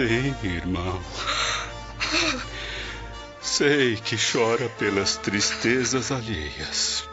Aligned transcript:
Sim, 0.00 0.34
irmão. 0.42 0.98
Sei 3.42 3.96
que 3.96 4.16
chora 4.16 4.66
pelas 4.78 5.18
tristezas 5.18 6.10
alheias. 6.10 7.06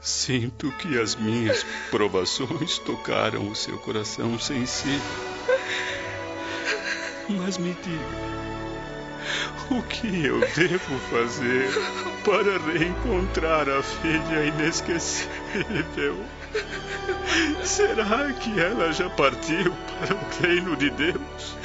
Sinto 0.00 0.72
que 0.72 0.98
as 0.98 1.14
minhas 1.14 1.64
provações 1.92 2.78
tocaram 2.78 3.48
o 3.48 3.54
seu 3.54 3.78
coração 3.78 4.36
sensível. 4.36 5.00
Mas 7.28 7.56
me 7.56 7.72
diga, 7.84 8.04
o 9.70 9.80
que 9.84 10.26
eu 10.26 10.40
devo 10.40 10.98
fazer 11.08 11.70
para 12.24 12.58
reencontrar 12.72 13.68
a 13.68 13.80
filha 13.80 14.44
inesquecível? 14.46 16.18
Será 17.64 18.32
que 18.32 18.60
ela 18.60 18.92
já 18.92 19.08
partiu 19.10 19.72
para 19.98 20.14
o 20.14 20.42
reino 20.42 20.76
de 20.76 20.90
Deus? 20.90 21.56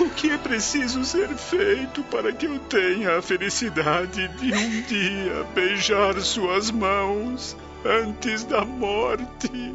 O 0.00 0.08
que 0.10 0.30
é 0.30 0.38
preciso 0.38 1.04
ser 1.04 1.28
feito 1.28 2.02
para 2.04 2.32
que 2.32 2.46
eu 2.46 2.58
tenha 2.58 3.18
a 3.18 3.22
felicidade 3.22 4.28
de 4.28 4.52
um 4.52 4.82
dia 4.82 5.44
beijar 5.54 6.20
suas 6.20 6.70
mãos 6.70 7.56
antes 7.84 8.44
da 8.44 8.64
morte? 8.64 9.74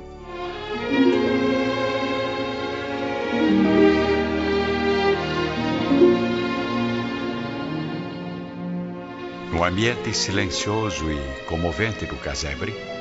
No 9.51 9.63
ambiente 9.63 10.13
silencioso 10.13 11.09
e 11.09 11.45
comovente 11.45 12.05
do 12.05 12.15
casebre, 12.17 12.96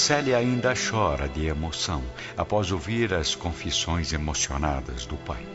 Célia 0.00 0.38
ainda 0.38 0.72
chora 0.74 1.28
de 1.28 1.44
emoção 1.44 2.02
após 2.34 2.72
ouvir 2.72 3.12
as 3.12 3.34
confissões 3.34 4.14
emocionadas 4.14 5.04
do 5.04 5.14
pai. 5.14 5.46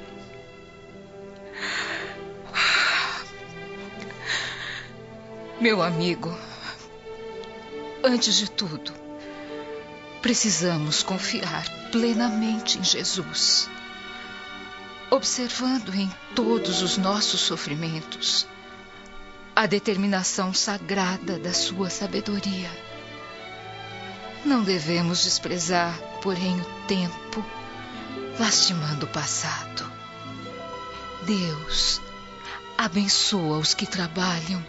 Meu 5.60 5.82
amigo, 5.82 6.32
antes 8.04 8.36
de 8.36 8.52
tudo, 8.52 8.94
precisamos 10.22 11.02
confiar 11.02 11.66
plenamente 11.92 12.78
em 12.78 12.84
Jesus, 12.84 13.68
observando 15.10 15.92
em 15.96 16.08
todos 16.36 16.84
os 16.84 16.98
nossos 16.98 17.42
sofrimentos 17.42 18.48
a 19.56 19.66
determinação 19.66 20.54
sagrada 20.54 21.40
da 21.40 21.52
sua 21.52 21.90
sabedoria. 21.90 22.95
Não 24.46 24.64
devemos 24.64 25.24
desprezar, 25.24 26.00
porém, 26.22 26.62
o 26.62 26.66
tempo, 26.88 27.44
lastimando 28.40 29.06
o 29.06 29.10
passado. 29.10 29.92
Deus 31.26 32.00
abençoa 32.78 33.58
os 33.58 33.74
que 33.74 33.88
trabalham 33.88 34.64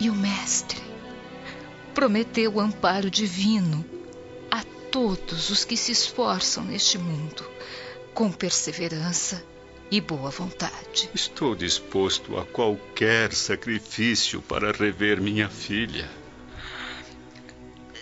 e 0.00 0.08
o 0.08 0.14
Mestre 0.14 0.80
prometeu 1.94 2.54
o 2.54 2.60
amparo 2.60 3.10
divino 3.10 3.84
a 4.50 4.62
todos 4.90 5.50
os 5.50 5.64
que 5.64 5.76
se 5.76 5.92
esforçam 5.92 6.64
neste 6.64 6.98
mundo 6.98 7.44
com 8.14 8.32
perseverança 8.32 9.44
e 9.90 10.00
boa 10.00 10.30
vontade. 10.30 11.10
Estou 11.14 11.54
disposto 11.54 12.38
a 12.38 12.46
qualquer 12.46 13.32
sacrifício 13.34 14.40
para 14.40 14.72
rever 14.72 15.20
minha 15.20 15.50
filha. 15.50 16.08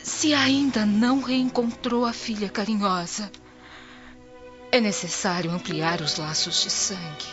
Se 0.05 0.35
ainda 0.35 0.85
não 0.85 1.23
reencontrou 1.23 2.05
a 2.05 2.13
filha 2.13 2.51
carinhosa, 2.51 3.33
é 4.71 4.79
necessário 4.79 5.51
ampliar 5.51 6.03
os 6.03 6.19
laços 6.19 6.63
de 6.63 6.69
sangue, 6.69 7.25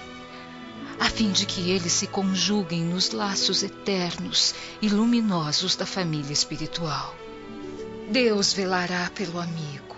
a 0.97 1.09
fim 1.09 1.33
de 1.33 1.45
que 1.45 1.69
eles 1.69 1.91
se 1.91 2.07
conjuguem 2.07 2.85
nos 2.85 3.11
laços 3.11 3.61
eternos 3.61 4.55
e 4.81 4.87
luminosos 4.87 5.75
da 5.75 5.85
família 5.85 6.31
espiritual. 6.31 7.13
Deus 8.09 8.53
velará 8.53 9.11
pelo 9.13 9.37
amigo, 9.37 9.97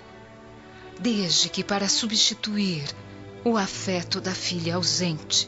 desde 1.00 1.50
que, 1.50 1.63
para 1.63 1.88
substituir 1.88 2.85
o 3.45 3.56
afeto 3.56 4.19
da 4.19 4.33
filha 4.33 4.78
ausente. 4.78 5.47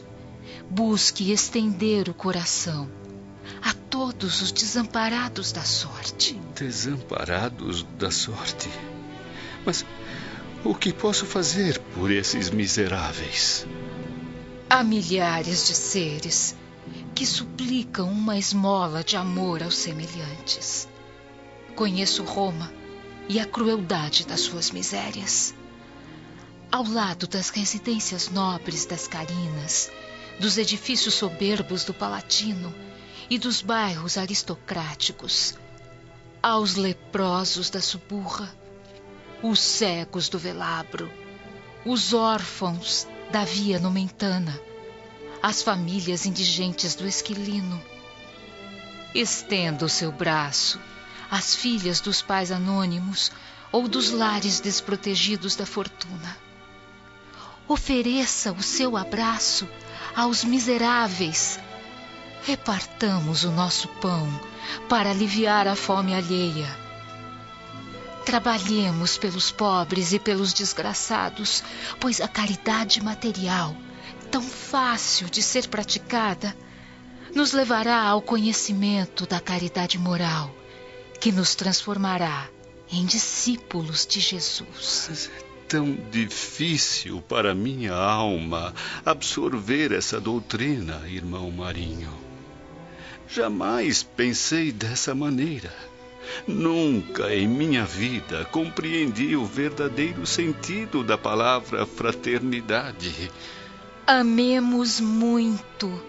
Busque 0.70 1.32
estender 1.32 2.08
o 2.08 2.14
coração 2.14 2.88
a 3.62 3.72
todos 3.72 4.42
os 4.42 4.52
desamparados 4.52 5.52
da 5.52 5.62
sorte. 5.62 6.38
Desamparados 6.54 7.84
da 7.98 8.10
sorte? 8.10 8.68
Mas 9.64 9.84
o 10.64 10.74
que 10.74 10.92
posso 10.92 11.26
fazer 11.26 11.78
por 11.94 12.10
esses 12.10 12.50
miseráveis? 12.50 13.66
Há 14.68 14.82
milhares 14.82 15.66
de 15.66 15.74
seres 15.74 16.56
que 17.14 17.26
suplicam 17.26 18.10
uma 18.10 18.38
esmola 18.38 19.02
de 19.02 19.16
amor 19.16 19.62
aos 19.62 19.76
semelhantes. 19.76 20.88
Conheço 21.74 22.22
Roma 22.24 22.72
e 23.28 23.40
a 23.40 23.46
crueldade 23.46 24.26
das 24.26 24.40
suas 24.40 24.70
misérias 24.70 25.54
ao 26.70 26.84
lado 26.84 27.26
das 27.26 27.48
residências 27.48 28.28
nobres 28.28 28.84
das 28.84 29.06
Carinas, 29.06 29.90
dos 30.38 30.58
edifícios 30.58 31.14
soberbos 31.14 31.84
do 31.84 31.94
Palatino 31.94 32.74
e 33.28 33.38
dos 33.38 33.60
bairros 33.62 34.16
aristocráticos, 34.16 35.54
aos 36.42 36.76
leprosos 36.76 37.70
da 37.70 37.80
Suburra, 37.80 38.54
os 39.42 39.58
cegos 39.58 40.28
do 40.28 40.38
Velabro, 40.38 41.10
os 41.84 42.12
órfãos 42.14 43.06
da 43.30 43.44
Via 43.44 43.78
Nomentana, 43.78 44.60
as 45.42 45.62
famílias 45.62 46.26
indigentes 46.26 46.94
do 46.94 47.06
Esquilino. 47.06 47.82
Estenda 49.14 49.84
o 49.84 49.88
seu 49.88 50.12
braço 50.12 50.80
às 51.30 51.54
filhas 51.54 52.00
dos 52.00 52.22
pais 52.22 52.52
anônimos 52.52 53.32
ou 53.72 53.88
dos 53.88 54.10
lares 54.10 54.60
desprotegidos 54.60 55.56
da 55.56 55.66
fortuna 55.66 56.46
Ofereça 57.68 58.52
o 58.52 58.62
seu 58.62 58.96
abraço 58.96 59.68
aos 60.14 60.44
miseráveis. 60.44 61.58
Repartamos 62.46 63.42
o 63.42 63.50
nosso 63.50 63.88
pão 64.00 64.28
para 64.88 65.10
aliviar 65.10 65.66
a 65.66 65.74
fome 65.74 66.14
alheia. 66.14 66.68
Trabalhemos 68.24 69.18
pelos 69.18 69.50
pobres 69.50 70.12
e 70.12 70.20
pelos 70.20 70.52
desgraçados, 70.52 71.64
pois 71.98 72.20
a 72.20 72.28
caridade 72.28 73.02
material, 73.02 73.74
tão 74.30 74.40
fácil 74.40 75.28
de 75.28 75.42
ser 75.42 75.66
praticada, 75.66 76.56
nos 77.34 77.52
levará 77.52 78.02
ao 78.02 78.22
conhecimento 78.22 79.26
da 79.26 79.40
caridade 79.40 79.98
moral, 79.98 80.54
que 81.20 81.32
nos 81.32 81.56
transformará 81.56 82.46
em 82.88 83.04
discípulos 83.04 84.06
de 84.06 84.20
Jesus 84.20 85.28
tão 85.66 85.98
difícil 86.12 87.20
para 87.22 87.52
minha 87.52 87.92
alma 87.92 88.72
absorver 89.04 89.90
essa 89.90 90.20
doutrina, 90.20 91.02
irmão 91.08 91.50
Marinho. 91.50 92.25
Jamais 93.28 94.02
pensei 94.02 94.72
dessa 94.72 95.14
maneira. 95.14 95.72
Nunca 96.46 97.34
em 97.34 97.46
minha 97.46 97.84
vida 97.84 98.44
compreendi 98.46 99.36
o 99.36 99.44
verdadeiro 99.44 100.26
sentido 100.26 101.02
da 101.02 101.16
palavra 101.16 101.86
fraternidade. 101.86 103.30
Amemos 104.06 105.00
muito. 105.00 106.02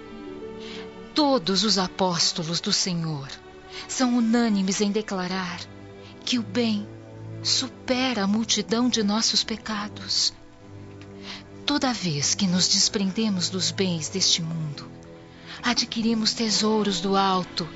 Todos 1.14 1.64
os 1.64 1.78
apóstolos 1.78 2.62
do 2.62 2.72
Senhor 2.72 3.28
são 3.88 4.18
unânimes 4.18 4.82
em 4.82 4.92
declarar 4.92 5.60
que 6.24 6.38
o 6.38 6.44
bem 6.44 6.88
supera 7.42 8.24
a 8.24 8.28
multidão 8.28 8.90
de 8.90 9.04
nossos 9.04 9.44
pecados. 9.44 10.34
Toda 11.66 11.94
vez 11.94 12.36
que 12.36 12.48
nos 12.48 12.68
desprendemos 12.68 13.50
dos 13.50 13.72
bens 13.72 14.10
deste 14.10 14.42
mundo, 14.42 14.97
adquirimos 15.64 16.34
tesouros 16.34 17.02
do 17.02 17.16
alto, 17.16 17.68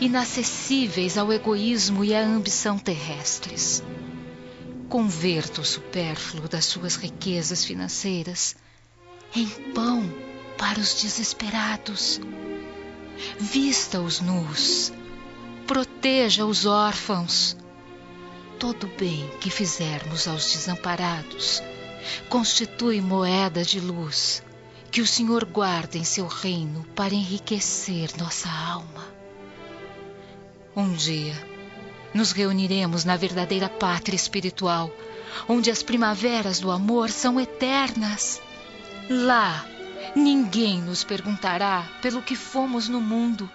inacessíveis 0.00 1.16
ao 1.16 1.32
egoísmo 1.32 2.04
e 2.04 2.14
à 2.14 2.20
ambição 2.20 2.78
terrestres. 2.78 3.82
Converta 4.88 5.60
o 5.60 5.64
supérfluo 5.64 6.48
das 6.48 6.64
suas 6.64 6.96
riquezas 6.96 7.64
financeiras 7.64 8.56
em 9.34 9.46
pão 9.72 10.02
para 10.58 10.80
os 10.80 11.00
desesperados. 11.00 12.20
Vista 13.38 14.00
os 14.00 14.20
nus, 14.20 14.92
proteja 15.66 16.44
os 16.44 16.66
órfãos, 16.66 17.56
todo 18.58 18.86
bem 18.98 19.30
que 19.40 19.50
fizermos 19.50 20.26
aos 20.26 20.52
desamparados 20.52 21.62
constitui 22.28 23.00
moeda 23.00 23.64
de 23.64 23.80
luz 23.80 24.42
que 24.90 25.00
o 25.00 25.06
Senhor 25.06 25.44
guarda 25.44 25.96
em 25.96 26.04
seu 26.04 26.26
reino 26.26 26.84
para 26.96 27.14
enriquecer 27.14 28.10
nossa 28.18 28.48
alma. 28.50 29.06
Um 30.74 30.92
dia 30.92 31.34
nos 32.12 32.32
reuniremos 32.32 33.04
na 33.04 33.16
verdadeira 33.16 33.68
pátria 33.68 34.16
espiritual, 34.16 34.90
onde 35.48 35.70
as 35.70 35.82
primaveras 35.82 36.58
do 36.58 36.70
amor 36.70 37.08
são 37.08 37.40
eternas. 37.40 38.42
Lá, 39.08 39.64
ninguém 40.16 40.82
nos 40.82 41.04
perguntará 41.04 41.86
pelo 42.02 42.20
que 42.20 42.34
fomos 42.34 42.88
no 42.88 43.00
mundo, 43.00 43.48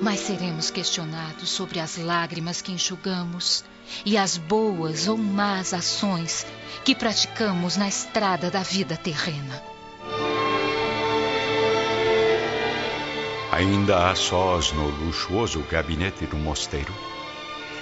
mas 0.00 0.20
seremos 0.20 0.70
questionados 0.70 1.50
sobre 1.50 1.80
as 1.80 1.96
lágrimas 1.96 2.62
que 2.62 2.70
enxugamos 2.70 3.64
e 4.04 4.16
as 4.16 4.36
boas 4.36 5.08
ou 5.08 5.18
más 5.18 5.74
ações 5.74 6.46
que 6.84 6.94
praticamos 6.94 7.76
na 7.76 7.88
estrada 7.88 8.48
da 8.48 8.62
vida 8.62 8.96
terrena. 8.96 9.71
Ainda 13.52 14.10
a 14.10 14.14
sós 14.14 14.72
no 14.72 14.88
luxuoso 14.88 15.60
gabinete 15.70 16.24
do 16.24 16.38
mosteiro, 16.38 16.94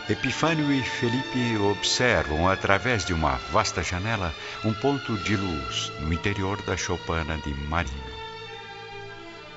Epifânio 0.08 0.72
e 0.72 0.82
Felipe 0.82 1.56
observam 1.58 2.48
através 2.48 3.04
de 3.04 3.14
uma 3.14 3.36
vasta 3.52 3.80
janela 3.80 4.34
um 4.64 4.74
ponto 4.74 5.16
de 5.18 5.36
luz 5.36 5.92
no 6.00 6.12
interior 6.12 6.60
da 6.62 6.76
choupana 6.76 7.38
de 7.38 7.54
Marinho. 7.68 7.94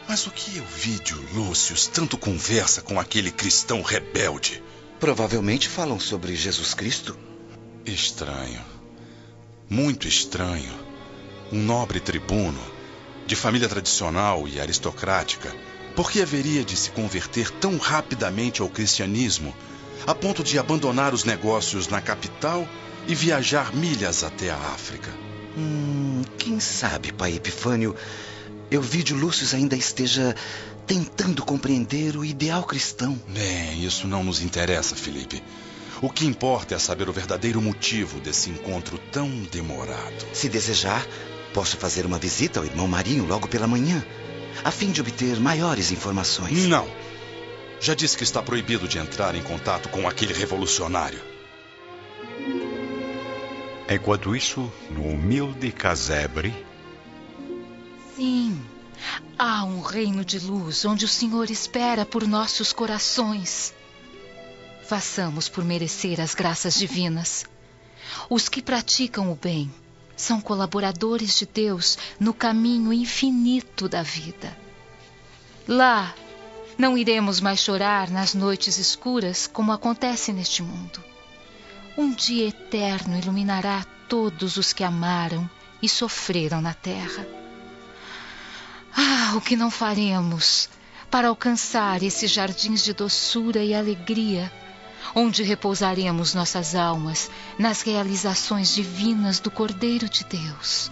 Mas 0.07 0.27
o 0.27 0.31
que 0.31 0.59
o 0.59 0.65
vídeo 0.65 1.19
Lúcio 1.33 1.75
tanto 1.91 2.15
conversa 2.15 2.83
com 2.83 2.99
aquele 2.99 3.31
cristão 3.31 3.81
rebelde? 3.81 4.61
Provavelmente 4.99 5.67
falam 5.67 5.99
sobre 5.99 6.35
Jesus 6.35 6.75
Cristo. 6.75 7.17
Estranho. 7.83 8.61
Muito 9.67 10.07
estranho. 10.07 10.71
Um 11.51 11.63
nobre 11.63 11.99
tribuno, 11.99 12.61
de 13.25 13.35
família 13.35 13.67
tradicional 13.67 14.47
e 14.47 14.59
aristocrática, 14.59 15.51
por 15.95 16.11
que 16.11 16.21
haveria 16.21 16.63
de 16.63 16.75
se 16.75 16.89
converter 16.91 17.49
tão 17.51 17.77
rapidamente 17.77 18.61
ao 18.61 18.69
cristianismo, 18.69 19.55
a 20.07 20.15
ponto 20.15 20.43
de 20.43 20.57
abandonar 20.57 21.13
os 21.13 21.23
negócios 21.23 21.87
na 21.87 22.01
capital 22.01 22.67
e 23.07 23.13
viajar 23.13 23.75
milhas 23.75 24.23
até 24.23 24.49
a 24.49 24.57
África? 24.57 25.11
Hum, 25.57 26.23
quem 26.37 26.59
sabe, 26.59 27.11
pai 27.11 27.35
Epifânio, 27.35 27.95
Euvídio 28.71 29.15
Lúcio 29.15 29.55
ainda 29.55 29.75
esteja 29.75 30.35
tentando 30.87 31.45
compreender 31.45 32.17
o 32.17 32.25
ideal 32.25 32.63
cristão. 32.63 33.19
Bem, 33.27 33.85
isso 33.85 34.07
não 34.07 34.23
nos 34.23 34.41
interessa, 34.41 34.95
Felipe. 34.95 35.43
O 36.01 36.09
que 36.09 36.25
importa 36.25 36.75
é 36.75 36.79
saber 36.79 37.07
o 37.07 37.13
verdadeiro 37.13 37.61
motivo 37.61 38.19
desse 38.19 38.49
encontro 38.49 38.97
tão 39.11 39.29
demorado. 39.51 40.25
Se 40.33 40.49
desejar, 40.49 41.05
posso 41.53 41.77
fazer 41.77 42.05
uma 42.05 42.17
visita 42.17 42.59
ao 42.59 42.65
irmão 42.65 42.87
Marinho 42.87 43.25
logo 43.25 43.47
pela 43.47 43.67
manhã, 43.67 44.03
a 44.63 44.71
fim 44.71 44.91
de 44.91 45.01
obter 45.01 45.39
maiores 45.39 45.91
informações. 45.91 46.65
Não. 46.67 46.87
Já 47.79 47.93
disse 47.93 48.17
que 48.17 48.23
está 48.23 48.41
proibido 48.41 48.87
de 48.87 48.97
entrar 48.97 49.35
em 49.35 49.43
contato 49.43 49.89
com 49.89 50.07
aquele 50.07 50.33
revolucionário. 50.33 51.21
Enquanto 53.89 54.35
isso, 54.35 54.71
no 54.89 55.07
humilde 55.07 55.71
casebre. 55.71 56.53
Sim, 58.15 58.61
Há 59.37 59.63
um 59.65 59.81
reino 59.81 60.23
de 60.23 60.39
luz 60.39 60.85
onde 60.85 61.05
o 61.05 61.07
Senhor 61.07 61.49
espera 61.49 62.05
por 62.05 62.27
nossos 62.27 62.71
corações. 62.71 63.73
Façamos 64.87 65.49
por 65.49 65.63
merecer 65.63 66.21
as 66.21 66.33
graças 66.33 66.75
divinas. 66.75 67.45
Os 68.29 68.47
que 68.47 68.61
praticam 68.61 69.31
o 69.31 69.35
bem 69.35 69.71
são 70.15 70.39
colaboradores 70.39 71.37
de 71.37 71.45
Deus 71.45 71.97
no 72.19 72.33
caminho 72.33 72.93
infinito 72.93 73.89
da 73.89 74.03
vida. 74.03 74.55
Lá, 75.67 76.13
não 76.77 76.97
iremos 76.97 77.39
mais 77.39 77.59
chorar 77.59 78.09
nas 78.09 78.33
noites 78.33 78.77
escuras 78.77 79.47
como 79.47 79.71
acontece 79.71 80.33
neste 80.33 80.61
mundo. 80.61 81.03
Um 81.97 82.11
dia 82.11 82.47
eterno 82.47 83.17
iluminará 83.17 83.85
todos 84.09 84.57
os 84.57 84.73
que 84.73 84.83
amaram 84.83 85.49
e 85.81 85.87
sofreram 85.87 86.61
na 86.61 86.73
terra. 86.73 87.27
Ah, 88.95 89.33
o 89.35 89.41
que 89.41 89.55
não 89.55 89.71
faremos 89.71 90.69
para 91.09 91.27
alcançar 91.27 92.01
esses 92.01 92.31
jardins 92.31 92.83
de 92.83 92.93
doçura 92.93 93.63
e 93.63 93.73
alegria, 93.73 94.51
onde 95.15 95.43
repousaremos 95.43 96.33
nossas 96.33 96.75
almas 96.75 97.29
nas 97.57 97.81
realizações 97.81 98.73
divinas 98.73 99.39
do 99.39 99.51
Cordeiro 99.51 100.09
de 100.09 100.23
Deus. 100.23 100.91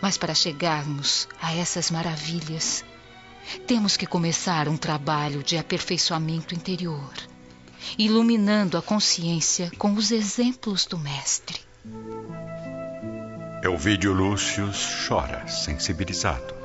Mas 0.00 0.16
para 0.16 0.34
chegarmos 0.34 1.28
a 1.40 1.54
essas 1.54 1.90
maravilhas, 1.90 2.84
temos 3.66 3.96
que 3.96 4.06
começar 4.06 4.68
um 4.68 4.76
trabalho 4.76 5.42
de 5.42 5.58
aperfeiçoamento 5.58 6.54
interior, 6.54 7.12
iluminando 7.98 8.78
a 8.78 8.82
consciência 8.82 9.70
com 9.78 9.92
os 9.92 10.10
exemplos 10.10 10.86
do 10.86 10.98
Mestre. 10.98 11.60
Elvídio 13.62 14.12
Lúcio 14.12 14.70
chora, 15.06 15.46
sensibilizado 15.48 16.60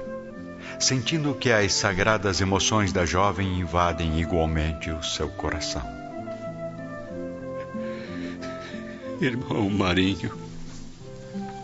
sentindo 0.79 1.33
que 1.33 1.51
as 1.51 1.73
sagradas 1.73 2.41
emoções 2.41 2.91
da 2.91 3.05
jovem 3.05 3.59
invadem 3.59 4.19
igualmente 4.19 4.89
o 4.89 5.01
seu 5.03 5.29
coração. 5.29 6.04
Irmão 9.21 9.69
Marinho, 9.69 10.37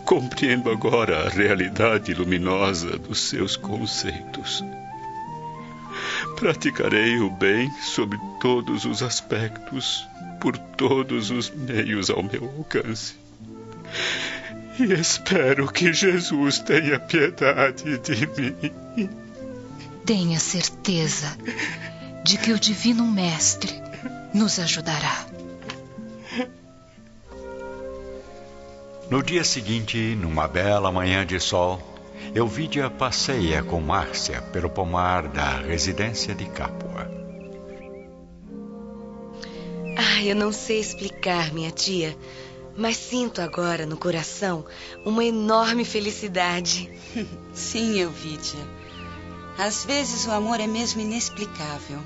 compreendo 0.04 0.70
agora 0.70 1.26
a 1.26 1.28
realidade 1.28 2.14
luminosa 2.14 2.98
dos 2.98 3.20
seus 3.20 3.56
conceitos. 3.56 4.64
Praticarei 6.36 7.18
o 7.18 7.30
bem 7.30 7.70
sob 7.82 8.18
todos 8.40 8.84
os 8.84 9.02
aspectos, 9.02 10.06
por 10.40 10.56
todos 10.56 11.30
os 11.30 11.50
meios 11.50 12.10
ao 12.10 12.22
meu 12.22 12.44
alcance. 12.58 13.14
E 14.78 14.92
espero 14.94 15.70
que 15.70 15.92
Jesus 15.92 16.58
tenha 16.60 16.98
piedade 16.98 17.98
de 17.98 18.26
mim. 18.26 19.10
Tenha 20.06 20.40
certeza 20.40 21.36
de 22.24 22.38
que 22.38 22.52
o 22.52 22.58
Divino 22.58 23.06
Mestre 23.06 23.72
nos 24.32 24.58
ajudará. 24.58 25.31
No 29.10 29.22
dia 29.22 29.44
seguinte, 29.44 29.96
numa 30.16 30.48
bela 30.48 30.90
manhã 30.90 31.26
de 31.26 31.38
sol, 31.38 31.80
Elvídia 32.34 32.88
passeia 32.88 33.62
com 33.62 33.80
Márcia 33.80 34.40
pelo 34.40 34.70
pomar 34.70 35.28
da 35.28 35.58
residência 35.58 36.34
de 36.34 36.46
Capua. 36.46 37.10
Ah, 39.98 40.22
eu 40.24 40.34
não 40.34 40.52
sei 40.52 40.80
explicar, 40.80 41.52
minha 41.52 41.70
tia 41.70 42.16
mas 42.76 42.96
sinto 42.96 43.40
agora 43.40 43.86
no 43.86 43.96
coração 43.96 44.64
uma 45.04 45.24
enorme 45.24 45.84
felicidade. 45.84 46.90
Sim, 47.52 47.98
Elvídia. 47.98 48.60
Às 49.58 49.84
vezes 49.84 50.26
o 50.26 50.30
amor 50.30 50.60
é 50.60 50.66
mesmo 50.66 51.00
inexplicável. 51.00 52.00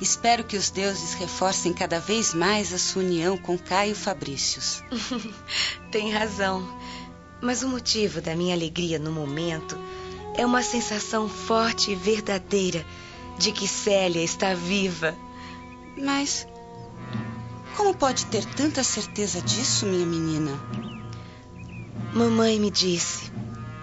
Espero 0.00 0.44
que 0.44 0.56
os 0.56 0.70
deuses 0.70 1.14
reforcem 1.14 1.72
cada 1.72 1.98
vez 1.98 2.32
mais 2.32 2.72
a 2.72 2.78
sua 2.78 3.02
união 3.02 3.36
com 3.36 3.58
Caio 3.58 3.96
Fabrícios. 3.96 4.82
Tem 5.90 6.12
razão. 6.12 6.66
Mas 7.40 7.62
o 7.62 7.68
motivo 7.68 8.20
da 8.20 8.36
minha 8.36 8.54
alegria 8.54 8.98
no 8.98 9.10
momento 9.10 9.76
é 10.36 10.46
uma 10.46 10.62
sensação 10.62 11.28
forte 11.28 11.90
e 11.90 11.94
verdadeira 11.96 12.84
de 13.38 13.50
que 13.50 13.66
Célia 13.66 14.22
está 14.22 14.54
viva. 14.54 15.16
Mas 15.96 16.46
como 17.76 17.94
pode 17.94 18.26
ter 18.26 18.44
tanta 18.44 18.84
certeza 18.84 19.40
disso, 19.40 19.86
minha 19.86 20.06
menina? 20.06 20.52
Mamãe 22.12 22.58
me 22.58 22.70
disse 22.70 23.30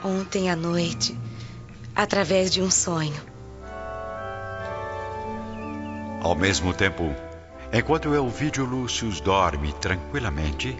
ontem 0.03 0.49
à 0.49 0.55
noite, 0.55 1.17
através 1.95 2.51
de 2.51 2.61
um 2.61 2.69
sonho. 2.69 3.34
Ao 6.25 6.33
mesmo 6.33 6.73
tempo, 6.73 7.15
enquanto 7.71 8.15
Elvídio 8.15 8.65
Lúcio 8.65 9.11
dorme 9.21 9.71
tranquilamente, 9.73 10.75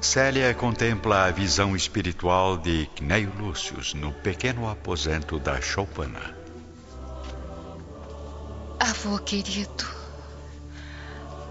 Célia 0.00 0.54
contempla 0.54 1.26
a 1.26 1.30
visão 1.30 1.76
espiritual 1.76 2.56
de 2.56 2.88
Cneio 2.96 3.30
Lúcio 3.38 3.76
no 3.96 4.10
pequeno 4.10 4.70
aposento 4.70 5.38
da 5.38 5.60
choupana. 5.60 6.34
Avô 8.80 9.18
querido, 9.18 9.84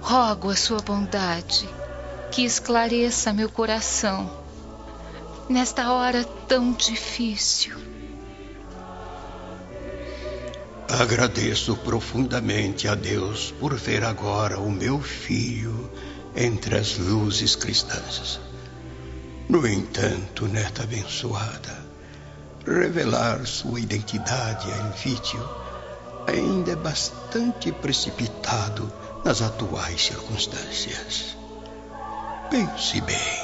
rogo 0.01 0.50
a 0.50 0.55
sua 0.55 0.81
bondade 0.81 1.69
que 2.31 2.43
esclareça 2.43 3.31
meu 3.31 3.48
coração 3.48 4.27
nesta 5.48 5.91
hora 5.91 6.24
tão 6.48 6.71
difícil. 6.74 7.77
Agradeço 10.89 11.75
profundamente 11.77 12.88
a 12.88 12.96
Deus 12.96 13.53
por 13.60 13.75
ver 13.75 14.03
agora 14.03 14.60
o 14.60 14.72
meu 14.72 15.00
filho 15.00 15.88
entre 16.36 16.75
as 16.75 16.98
luzes 16.98 17.55
cristãs. 17.55 18.39
No 19.48 19.67
entanto, 19.67 20.48
nesta 20.48 20.81
abençoada, 20.81 21.77
revelar 22.65 23.46
sua 23.46 23.79
identidade 23.79 24.72
a 24.72 24.77
Elvídio 24.77 25.48
ainda 26.27 26.72
é 26.72 26.75
bastante 26.75 27.72
precipitado 27.72 28.91
nas 29.24 29.43
atuais 29.43 30.03
circunstâncias. 30.03 31.38
Pense 32.50 33.00
bem. 33.01 33.38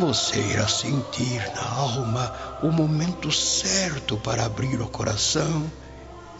Você 0.00 0.40
irá 0.40 0.66
sentir 0.66 1.42
na 1.54 1.62
alma 1.62 2.34
o 2.62 2.72
momento 2.72 3.30
certo 3.30 4.16
para 4.16 4.46
abrir 4.46 4.80
o 4.80 4.88
coração 4.88 5.70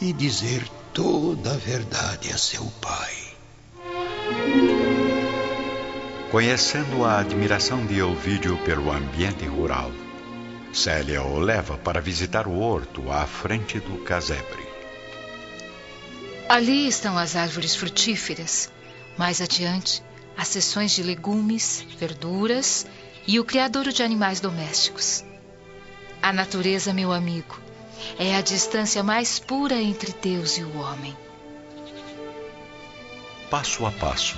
e 0.00 0.14
dizer 0.14 0.66
toda 0.94 1.52
a 1.52 1.56
verdade 1.58 2.32
a 2.32 2.38
seu 2.38 2.64
pai. 2.80 3.14
Conhecendo 6.30 7.04
a 7.04 7.18
admiração 7.18 7.84
de 7.84 8.00
Ovídio 8.00 8.56
pelo 8.64 8.90
ambiente 8.90 9.44
rural, 9.44 9.92
Célia 10.72 11.22
o 11.22 11.38
leva 11.38 11.76
para 11.76 12.00
visitar 12.00 12.46
o 12.46 12.58
horto 12.58 13.12
à 13.12 13.26
frente 13.26 13.78
do 13.78 13.98
casebre. 14.04 14.66
Ali 16.48 16.88
estão 16.88 17.18
as 17.18 17.36
árvores 17.36 17.74
frutíferas. 17.74 18.72
Mais 19.18 19.42
adiante, 19.42 20.02
as 20.34 20.48
seções 20.48 20.92
de 20.92 21.02
legumes, 21.02 21.84
verduras 21.98 22.86
e 23.30 23.38
o 23.38 23.44
criadouro 23.44 23.92
de 23.92 24.02
animais 24.02 24.40
domésticos. 24.40 25.24
A 26.20 26.32
natureza, 26.32 26.92
meu 26.92 27.12
amigo, 27.12 27.60
é 28.18 28.34
a 28.34 28.40
distância 28.40 29.04
mais 29.04 29.38
pura 29.38 29.80
entre 29.80 30.12
Deus 30.20 30.58
e 30.58 30.64
o 30.64 30.78
homem. 30.78 31.16
Passo 33.48 33.86
a 33.86 33.92
passo, 33.92 34.36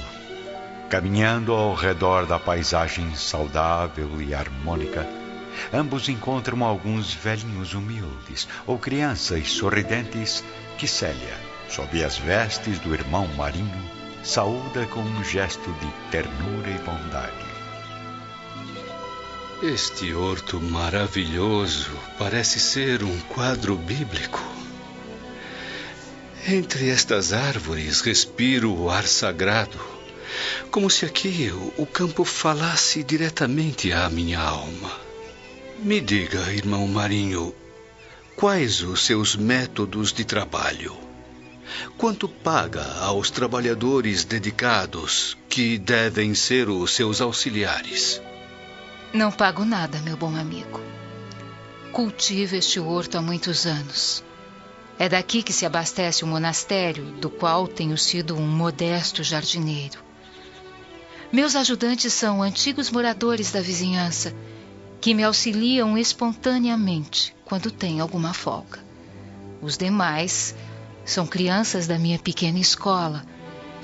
caminhando 0.90 1.54
ao 1.54 1.72
redor 1.72 2.26
da 2.26 2.38
paisagem 2.38 3.16
saudável 3.16 4.20
e 4.20 4.34
harmônica, 4.34 5.08
ambos 5.72 6.10
encontram 6.10 6.62
alguns 6.62 7.14
velhinhos 7.14 7.72
humildes 7.72 8.46
ou 8.66 8.78
crianças 8.78 9.52
sorridentes 9.52 10.44
que 10.76 10.86
Célia, 10.86 11.40
sob 11.66 12.04
as 12.04 12.18
vestes 12.18 12.78
do 12.78 12.92
irmão 12.92 13.26
Marinho, 13.38 13.90
saúda 14.22 14.84
com 14.84 15.00
um 15.00 15.24
gesto 15.24 15.72
de 15.80 16.10
ternura 16.10 16.68
e 16.68 16.78
bondade. 16.80 17.51
Este 19.62 20.12
horto 20.12 20.60
maravilhoso 20.60 21.92
parece 22.18 22.58
ser 22.58 23.04
um 23.04 23.16
quadro 23.28 23.76
bíblico. 23.76 24.42
Entre 26.48 26.88
estas 26.88 27.32
árvores 27.32 28.00
respiro 28.00 28.74
o 28.74 28.90
ar 28.90 29.06
sagrado, 29.06 29.78
como 30.68 30.90
se 30.90 31.06
aqui 31.06 31.52
o 31.78 31.86
campo 31.86 32.24
falasse 32.24 33.04
diretamente 33.04 33.92
à 33.92 34.10
minha 34.10 34.40
alma. 34.40 34.90
Me 35.78 36.00
diga, 36.00 36.52
irmão 36.52 36.88
Marinho, 36.88 37.54
quais 38.34 38.82
os 38.82 39.06
seus 39.06 39.36
métodos 39.36 40.12
de 40.12 40.24
trabalho? 40.24 40.96
Quanto 41.96 42.28
paga 42.28 42.82
aos 42.98 43.30
trabalhadores 43.30 44.24
dedicados 44.24 45.38
que 45.48 45.78
devem 45.78 46.34
ser 46.34 46.68
os 46.68 46.92
seus 46.92 47.20
auxiliares? 47.20 48.20
Não 49.14 49.30
pago 49.30 49.62
nada, 49.62 50.00
meu 50.00 50.16
bom 50.16 50.34
amigo. 50.34 50.80
Cultivo 51.92 52.56
este 52.56 52.80
horto 52.80 53.18
há 53.18 53.20
muitos 53.20 53.66
anos. 53.66 54.24
É 54.98 55.06
daqui 55.06 55.42
que 55.42 55.52
se 55.52 55.66
abastece 55.66 56.24
o 56.24 56.26
monastério, 56.26 57.04
do 57.20 57.28
qual 57.28 57.68
tenho 57.68 57.98
sido 57.98 58.34
um 58.34 58.46
modesto 58.46 59.22
jardineiro. 59.22 59.98
Meus 61.30 61.54
ajudantes 61.54 62.10
são 62.14 62.42
antigos 62.42 62.90
moradores 62.90 63.52
da 63.52 63.60
vizinhança, 63.60 64.34
que 64.98 65.12
me 65.12 65.24
auxiliam 65.24 65.98
espontaneamente 65.98 67.36
quando 67.44 67.70
tem 67.70 68.00
alguma 68.00 68.32
folga. 68.32 68.78
Os 69.60 69.76
demais 69.76 70.54
são 71.04 71.26
crianças 71.26 71.86
da 71.86 71.98
minha 71.98 72.18
pequena 72.18 72.58
escola, 72.58 73.26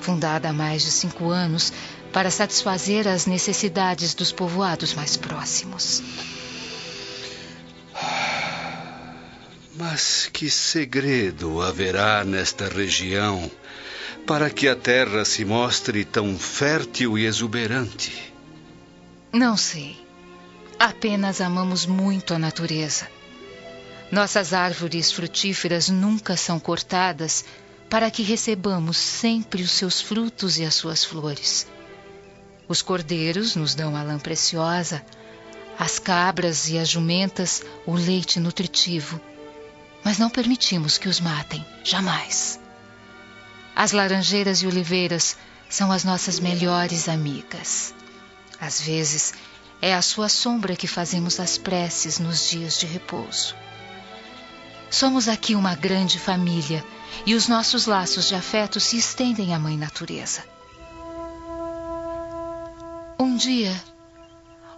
fundada 0.01 0.49
há 0.49 0.53
mais 0.55 0.83
de 0.83 0.91
cinco 0.91 1.29
anos 1.29 1.71
para 2.13 2.31
satisfazer 2.31 3.07
as 3.07 3.27
necessidades 3.27 4.15
dos 4.15 4.33
povoados 4.33 4.95
mais 4.95 5.17
próximos. 5.17 6.03
Mas 9.75 10.29
que 10.33 10.51
segredo 10.51 11.63
haverá 11.63 12.25
nesta 12.25 12.69
região 12.69 13.51
para 14.27 14.51
que 14.51 14.69
a 14.69 14.75
terra 14.75 15.25
se 15.25 15.45
mostre 15.45 16.05
tão 16.05 16.37
fértil 16.39 17.17
e 17.17 17.25
exuberante? 17.25 18.33
Não 19.33 19.57
sei. 19.57 19.97
Apenas 20.79 21.41
amamos 21.41 21.87
muito 21.87 22.35
a 22.35 22.39
natureza. 22.39 23.09
Nossas 24.11 24.53
árvores 24.53 25.13
frutíferas 25.13 25.89
nunca 25.89 26.37
são 26.37 26.59
cortadas 26.59 27.45
para 27.89 28.11
que 28.11 28.23
recebamos 28.23 28.97
sempre 28.97 29.63
os 29.63 29.71
seus 29.73 30.01
frutos 30.01 30.59
e 30.59 30.65
as 30.65 30.75
suas 30.75 31.05
flores. 31.05 31.67
Os 32.69 32.83
cordeiros 32.83 33.57
nos 33.57 33.75
dão 33.75 33.97
a 33.97 34.03
lã 34.03 34.19
preciosa, 34.19 35.03
as 35.79 35.99
cabras 35.99 36.69
e 36.69 36.77
as 36.77 36.89
jumentas 36.89 37.63
o 37.87 37.95
leite 37.95 38.39
nutritivo, 38.39 39.19
mas 40.05 40.19
não 40.19 40.29
permitimos 40.29 40.99
que 40.99 41.09
os 41.09 41.19
matem, 41.19 41.65
jamais. 41.83 42.61
As 43.75 43.93
laranjeiras 43.93 44.59
e 44.59 44.67
oliveiras 44.67 45.37
são 45.69 45.91
as 45.91 46.05
nossas 46.05 46.41
melhores 46.41 47.09
amigas. 47.09 47.95
Às 48.61 48.81
vezes, 48.81 49.33
é 49.81 49.95
a 49.95 50.03
sua 50.03 50.29
sombra 50.29 50.77
que 50.77 50.87
fazemos 50.87 51.39
as 51.39 51.57
preces 51.57 52.19
nos 52.19 52.51
dias 52.51 52.79
de 52.79 52.87
repouso. 52.87 53.55
Somos 54.91 55.29
aqui 55.29 55.55
uma 55.55 55.75
grande 55.75 56.19
família 56.19 56.85
e 57.25 57.35
os 57.35 57.47
nossos 57.47 57.87
laços 57.87 58.29
de 58.29 58.35
afeto 58.35 58.81
se 58.81 58.97
estendem 58.97 59.55
à 59.55 59.59
Mãe 59.59 59.77
Natureza. 59.77 60.58
Um 63.21 63.35
dia, 63.35 63.75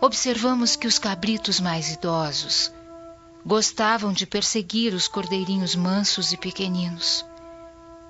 observamos 0.00 0.75
que 0.75 0.87
os 0.87 0.99
cabritos 0.99 1.61
mais 1.61 1.92
idosos 1.92 2.73
gostavam 3.44 4.14
de 4.14 4.26
perseguir 4.26 4.94
os 4.94 5.06
cordeirinhos 5.06 5.76
mansos 5.76 6.32
e 6.32 6.38
pequeninos. 6.38 7.23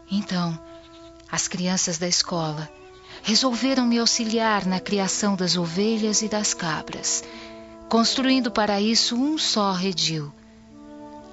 Então, 0.09 0.57
as 1.33 1.49
crianças 1.49 1.99
da 1.99 2.07
escola 2.07 2.71
resolveram 3.25 3.85
me 3.87 3.99
auxiliar 3.99 4.65
na 4.67 4.79
criação 4.79 5.35
das 5.35 5.57
ovelhas 5.57 6.23
e 6.23 6.29
das 6.29 6.55
cabras, 6.55 7.25
construindo 7.89 8.53
para 8.53 8.81
isso 8.81 9.17
um 9.17 9.37
só 9.37 9.73
redil. 9.73 10.33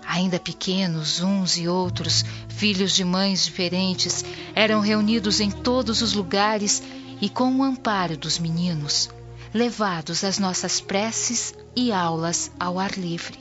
Ainda 0.08 0.40
pequenos, 0.40 1.22
uns 1.22 1.56
e 1.56 1.68
outros, 1.68 2.26
filhos 2.50 2.94
de 2.94 3.04
mães 3.04 3.46
diferentes, 3.46 4.26
eram 4.56 4.80
reunidos 4.80 5.40
em 5.40 5.52
todos 5.52 6.02
os 6.02 6.14
lugares 6.14 6.82
e 7.22 7.30
com 7.30 7.56
o 7.56 7.64
amparo 7.64 8.18
dos 8.18 8.38
meninos, 8.40 9.10
levados 9.54 10.24
às 10.24 10.38
nossas 10.38 10.80
preces 10.80 11.54
e 11.76 11.92
aulas 11.92 12.52
ao 12.60 12.80
ar 12.80 12.92
livre. 12.92 13.40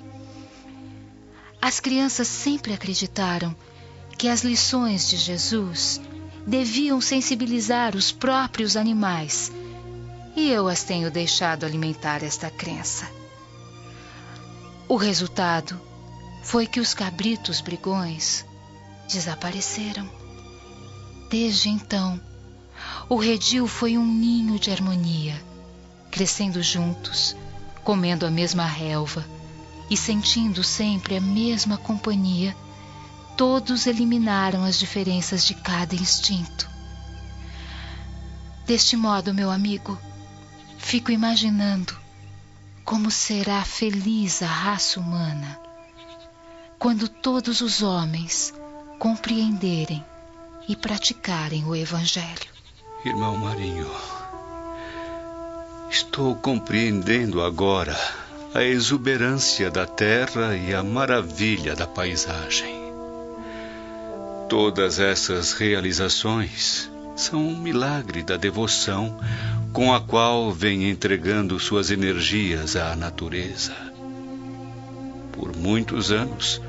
As 1.60 1.80
crianças 1.80 2.28
sempre 2.28 2.72
acreditaram 2.72 3.54
que 4.16 4.28
as 4.28 4.42
lições 4.42 5.08
de 5.08 5.16
Jesus 5.16 6.00
deviam 6.46 7.00
sensibilizar 7.00 7.96
os 7.96 8.12
próprios 8.12 8.76
animais, 8.76 9.50
e 10.36 10.50
eu 10.50 10.68
as 10.68 10.84
tenho 10.84 11.10
deixado 11.10 11.64
alimentar 11.64 12.22
esta 12.22 12.50
crença. 12.50 13.10
O 14.88 14.96
resultado 14.96 15.80
foi 16.42 16.66
que 16.66 16.78
os 16.78 16.94
cabritos 16.94 17.60
brigões 17.60 18.44
desapareceram. 19.08 20.08
Desde 21.28 21.68
então, 21.68 22.20
o 23.08 23.16
redil 23.16 23.68
foi 23.68 23.96
um 23.96 24.04
ninho 24.04 24.58
de 24.58 24.70
harmonia, 24.70 25.40
crescendo 26.10 26.62
juntos, 26.62 27.36
comendo 27.84 28.26
a 28.26 28.30
mesma 28.30 28.64
relva 28.64 29.24
e 29.88 29.96
sentindo 29.96 30.64
sempre 30.64 31.16
a 31.16 31.20
mesma 31.20 31.76
companhia. 31.76 32.56
Todos 33.36 33.86
eliminaram 33.86 34.64
as 34.64 34.78
diferenças 34.78 35.44
de 35.44 35.54
cada 35.54 35.94
instinto. 35.94 36.68
Deste 38.66 38.96
modo, 38.96 39.32
meu 39.32 39.50
amigo, 39.50 39.96
fico 40.78 41.12
imaginando 41.12 41.96
como 42.84 43.10
será 43.10 43.62
feliz 43.64 44.42
a 44.42 44.46
raça 44.46 44.98
humana 44.98 45.60
quando 46.78 47.08
todos 47.08 47.60
os 47.60 47.82
homens 47.82 48.52
compreenderem 48.98 50.04
e 50.68 50.74
praticarem 50.74 51.64
o 51.64 51.74
Evangelho. 51.74 52.55
Irmão 53.04 53.36
Marinho, 53.36 53.88
estou 55.90 56.34
compreendendo 56.34 57.42
agora 57.42 57.96
a 58.54 58.64
exuberância 58.64 59.70
da 59.70 59.86
terra 59.86 60.56
e 60.56 60.74
a 60.74 60.82
maravilha 60.82 61.76
da 61.76 61.86
paisagem. 61.86 62.74
Todas 64.48 64.98
essas 64.98 65.52
realizações 65.52 66.90
são 67.14 67.46
um 67.46 67.56
milagre 67.56 68.22
da 68.22 68.36
devoção 68.36 69.16
com 69.72 69.94
a 69.94 70.00
qual 70.00 70.50
vem 70.50 70.90
entregando 70.90 71.60
suas 71.60 71.90
energias 71.90 72.76
à 72.76 72.96
natureza. 72.96 73.74
Por 75.32 75.54
muitos 75.54 76.10
anos, 76.10 76.60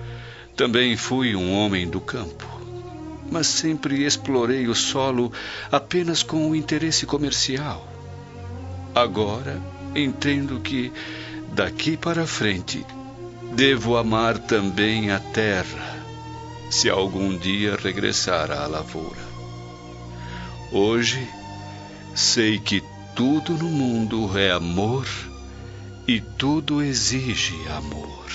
também 0.55 0.97
fui 0.97 1.35
um 1.35 1.53
homem 1.53 1.89
do 1.89 2.01
campo 2.01 2.56
mas 3.31 3.47
sempre 3.47 4.03
explorei 4.03 4.67
o 4.67 4.75
solo 4.75 5.31
apenas 5.71 6.23
com 6.23 6.49
o 6.49 6.55
interesse 6.55 7.05
comercial. 7.05 7.87
Agora 8.93 9.61
entendo 9.95 10.59
que 10.59 10.91
daqui 11.53 11.97
para 11.97 12.25
frente 12.25 12.85
devo 13.53 13.97
amar 13.97 14.37
também 14.37 15.11
a 15.11 15.19
terra, 15.19 15.97
se 16.69 16.89
algum 16.89 17.37
dia 17.37 17.75
regressar 17.75 18.51
à 18.51 18.67
lavoura. 18.67 19.27
Hoje 20.71 21.27
sei 22.13 22.59
que 22.59 22.83
tudo 23.15 23.53
no 23.53 23.69
mundo 23.69 24.37
é 24.37 24.51
amor 24.51 25.07
e 26.07 26.19
tudo 26.19 26.81
exige 26.81 27.55
amor. 27.69 28.25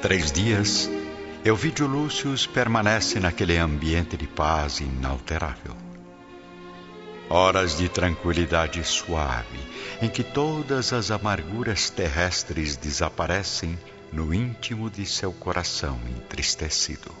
Três 0.00 0.30
dias, 0.30 0.88
Elvídio 1.46 1.86
Lúcius 1.86 2.44
permanece 2.44 3.20
naquele 3.20 3.56
ambiente 3.56 4.16
de 4.16 4.26
paz 4.26 4.80
inalterável. 4.80 5.76
Horas 7.30 7.78
de 7.78 7.88
tranquilidade 7.88 8.82
suave, 8.82 9.60
em 10.02 10.08
que 10.08 10.24
todas 10.24 10.92
as 10.92 11.12
amarguras 11.12 11.88
terrestres 11.88 12.76
desaparecem 12.76 13.78
no 14.12 14.34
íntimo 14.34 14.90
de 14.90 15.06
seu 15.06 15.32
coração 15.32 16.00
entristecido. 16.18 17.14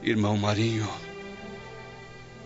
Irmão 0.00 0.36
Marinho, 0.36 0.88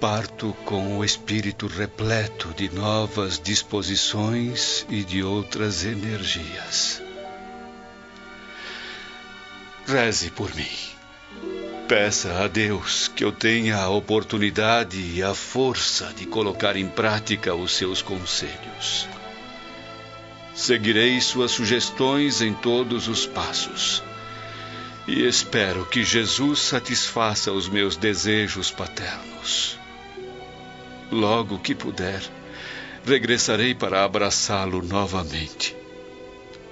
parto 0.00 0.56
com 0.64 0.96
o 0.96 1.04
espírito 1.04 1.66
repleto 1.66 2.48
de 2.54 2.74
novas 2.74 3.38
disposições 3.38 4.86
e 4.88 5.04
de 5.04 5.22
outras 5.22 5.84
energias. 5.84 7.03
Reze 9.86 10.30
por 10.30 10.54
mim. 10.54 10.94
Peça 11.86 12.42
a 12.42 12.48
Deus 12.48 13.08
que 13.08 13.22
eu 13.22 13.30
tenha 13.30 13.76
a 13.76 13.90
oportunidade 13.90 14.98
e 14.98 15.22
a 15.22 15.34
força 15.34 16.10
de 16.16 16.24
colocar 16.24 16.74
em 16.74 16.88
prática 16.88 17.54
os 17.54 17.76
seus 17.76 18.00
conselhos. 18.00 19.06
Seguirei 20.54 21.20
suas 21.20 21.50
sugestões 21.50 22.40
em 22.40 22.54
todos 22.54 23.08
os 23.08 23.26
passos. 23.26 24.02
E 25.06 25.26
espero 25.26 25.84
que 25.84 26.02
Jesus 26.02 26.60
satisfaça 26.60 27.52
os 27.52 27.68
meus 27.68 27.94
desejos 27.94 28.70
paternos. 28.70 29.78
Logo 31.10 31.58
que 31.58 31.74
puder, 31.74 32.22
regressarei 33.04 33.74
para 33.74 34.02
abraçá-lo 34.02 34.82
novamente. 34.82 35.76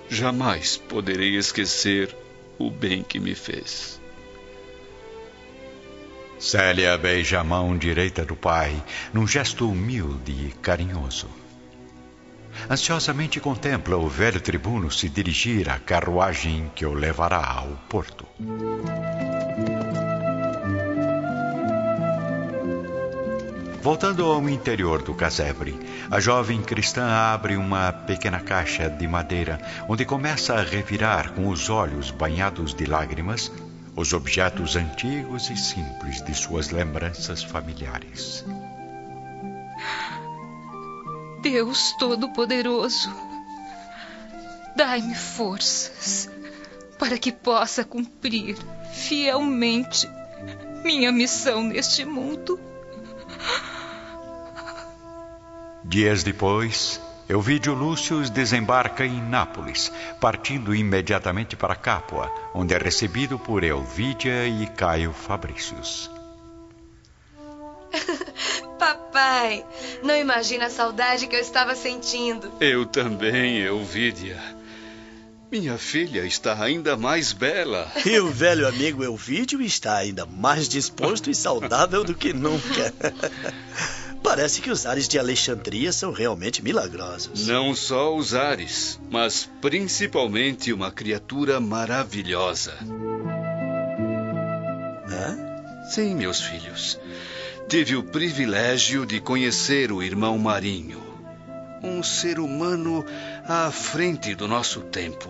Jamais 0.08 0.78
poderei 0.78 1.36
esquecer 1.36 2.21
o 2.66 2.70
bem 2.70 3.02
que 3.02 3.18
me 3.18 3.34
fez. 3.34 4.00
Célia 6.38 6.96
beija 6.98 7.40
a 7.40 7.44
mão 7.44 7.76
direita 7.76 8.24
do 8.24 8.34
pai 8.34 8.82
num 9.12 9.26
gesto 9.26 9.68
humilde 9.68 10.32
e 10.32 10.52
carinhoso. 10.60 11.28
Ansiosamente 12.68 13.40
contempla 13.40 13.96
o 13.96 14.08
velho 14.08 14.40
tribuno 14.40 14.90
se 14.90 15.08
dirigir 15.08 15.68
à 15.70 15.78
carruagem 15.78 16.70
que 16.74 16.84
o 16.84 16.92
levará 16.92 17.44
ao 17.44 17.68
porto. 17.88 18.26
Voltando 23.82 24.24
ao 24.24 24.48
interior 24.48 25.02
do 25.02 25.12
casebre, 25.12 25.76
a 26.08 26.20
jovem 26.20 26.62
cristã 26.62 27.04
abre 27.04 27.56
uma 27.56 27.92
pequena 27.92 28.38
caixa 28.38 28.88
de 28.88 29.08
madeira, 29.08 29.60
onde 29.88 30.04
começa 30.04 30.54
a 30.54 30.62
revirar 30.62 31.32
com 31.32 31.48
os 31.48 31.68
olhos 31.68 32.12
banhados 32.12 32.74
de 32.74 32.86
lágrimas 32.86 33.50
os 33.96 34.12
objetos 34.12 34.76
antigos 34.76 35.50
e 35.50 35.56
simples 35.56 36.22
de 36.22 36.32
suas 36.32 36.70
lembranças 36.70 37.42
familiares. 37.42 38.44
Deus 41.42 41.92
Todo-Poderoso, 41.98 43.12
dai-me 44.76 45.16
forças 45.16 46.30
para 47.00 47.18
que 47.18 47.32
possa 47.32 47.84
cumprir 47.84 48.56
fielmente 48.92 50.08
minha 50.84 51.10
missão 51.10 51.64
neste 51.64 52.04
mundo. 52.04 52.60
Dias 55.84 56.22
depois, 56.22 57.00
Elvídio 57.28 57.74
Lúcio 57.74 58.20
desembarca 58.30 59.04
em 59.04 59.20
Nápoles, 59.20 59.92
partindo 60.20 60.74
imediatamente 60.74 61.56
para 61.56 61.74
Capua, 61.74 62.30
onde 62.54 62.74
é 62.74 62.78
recebido 62.78 63.38
por 63.38 63.64
Elvídia 63.64 64.46
e 64.46 64.66
Caio 64.66 65.12
Fabrícios. 65.12 66.10
Papai, 68.78 69.64
não 70.02 70.16
imagina 70.16 70.66
a 70.66 70.70
saudade 70.70 71.26
que 71.26 71.36
eu 71.36 71.40
estava 71.40 71.74
sentindo. 71.74 72.52
Eu 72.60 72.86
também, 72.86 73.58
Elvídia. 73.58 74.40
Minha 75.50 75.76
filha 75.76 76.24
está 76.24 76.62
ainda 76.62 76.96
mais 76.96 77.32
bela. 77.32 77.90
E 78.06 78.18
o 78.18 78.30
velho 78.30 78.66
amigo 78.66 79.04
Elvídio 79.04 79.60
está 79.60 79.96
ainda 79.96 80.24
mais 80.24 80.68
disposto 80.68 81.30
e 81.30 81.34
saudável 81.34 82.02
do 82.02 82.14
que 82.14 82.32
nunca. 82.32 82.92
Parece 84.22 84.60
que 84.62 84.70
os 84.70 84.86
ares 84.86 85.08
de 85.08 85.18
Alexandria 85.18 85.92
são 85.92 86.12
realmente 86.12 86.62
milagrosos. 86.62 87.46
Não 87.46 87.74
só 87.74 88.14
os 88.16 88.34
ares, 88.34 89.00
mas 89.10 89.50
principalmente 89.60 90.72
uma 90.72 90.92
criatura 90.92 91.60
maravilhosa. 91.60 92.72
Hã? 95.10 95.36
Sim, 95.90 96.14
meus 96.14 96.40
filhos. 96.40 96.98
Tive 97.68 97.96
o 97.96 98.02
privilégio 98.04 99.04
de 99.04 99.20
conhecer 99.20 99.90
o 99.90 100.02
irmão 100.02 100.38
Marinho. 100.38 101.02
Um 101.82 102.02
ser 102.02 102.38
humano 102.38 103.04
à 103.44 103.72
frente 103.72 104.36
do 104.36 104.46
nosso 104.46 104.82
tempo. 104.82 105.28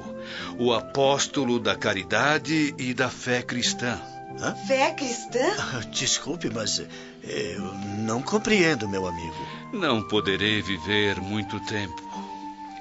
O 0.59 0.73
apóstolo 0.73 1.59
da 1.59 1.75
caridade 1.75 2.75
e 2.79 2.93
da 2.93 3.09
fé 3.09 3.43
cristã. 3.43 3.99
Hã? 4.41 4.55
Fé 4.67 4.91
cristã? 4.93 5.45
Ah, 5.59 5.81
desculpe, 5.91 6.51
mas 6.51 6.83
eu 7.23 7.75
não 7.99 8.23
compreendo, 8.23 8.89
meu 8.89 9.07
amigo. 9.07 9.47
Não 9.73 10.03
poderei 10.03 10.61
viver 10.63 11.21
muito 11.21 11.61
tempo. 11.61 12.03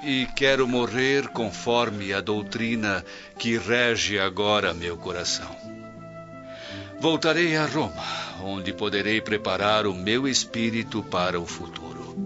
E 0.02 0.26
quero 0.34 0.66
morrer 0.66 1.28
conforme 1.28 2.12
a 2.12 2.20
doutrina 2.20 3.04
que 3.38 3.56
rege 3.56 4.18
agora 4.18 4.74
meu 4.74 4.96
coração. 4.96 5.54
Voltarei 7.00 7.56
a 7.56 7.66
Roma, 7.66 8.04
onde 8.42 8.72
poderei 8.72 9.20
preparar 9.20 9.86
o 9.86 9.94
meu 9.94 10.26
espírito 10.26 11.02
para 11.02 11.38
o 11.38 11.46
futuro. 11.46 12.16